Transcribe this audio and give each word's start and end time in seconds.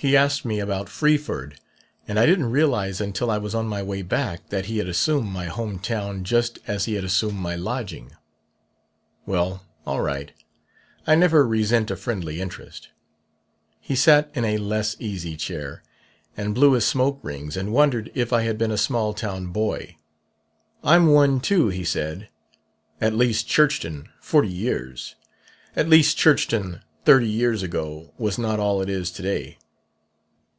"He 0.00 0.16
asked 0.16 0.44
me 0.44 0.60
about 0.60 0.88
Freeford, 0.88 1.58
and 2.06 2.20
I 2.20 2.26
didn't 2.26 2.52
realize 2.52 3.00
until 3.00 3.32
I 3.32 3.38
was 3.38 3.52
on 3.52 3.66
my 3.66 3.82
way 3.82 4.02
back 4.02 4.48
that 4.50 4.66
he 4.66 4.78
had 4.78 4.86
assumed 4.88 5.26
my 5.26 5.46
home 5.46 5.80
town 5.80 6.22
just 6.22 6.60
as 6.68 6.84
he 6.84 6.94
had 6.94 7.02
assumed 7.02 7.34
my 7.36 7.56
lodging. 7.56 8.12
Well, 9.26 9.64
all 9.84 10.00
right; 10.00 10.30
I 11.04 11.16
never 11.16 11.44
resent 11.44 11.90
a 11.90 11.96
friendly 11.96 12.40
interest. 12.40 12.90
He 13.80 13.96
sat 13.96 14.30
in 14.36 14.44
a 14.44 14.58
less 14.58 14.94
easy 15.00 15.36
chair 15.36 15.82
and 16.36 16.54
blew 16.54 16.74
his 16.74 16.86
smoke 16.86 17.18
rings 17.24 17.56
and 17.56 17.72
wondered 17.72 18.12
if 18.14 18.32
I 18.32 18.42
had 18.42 18.56
been 18.56 18.70
a 18.70 18.78
small 18.78 19.12
town 19.14 19.48
boy. 19.48 19.96
'I'm 20.84 21.08
one, 21.08 21.40
too,' 21.40 21.70
he 21.70 21.82
said;' 21.82 22.28
at 23.00 23.14
least 23.16 23.48
Churchton, 23.48 24.10
forty 24.20 24.46
years 24.48 25.16
at 25.74 25.88
least 25.88 26.16
Churchton, 26.16 26.82
thirty 27.04 27.26
years 27.26 27.64
ago, 27.64 28.14
was 28.16 28.38
not 28.38 28.60
all 28.60 28.80
it 28.80 28.88
is 28.88 29.10
to 29.10 29.22
day. 29.22 29.58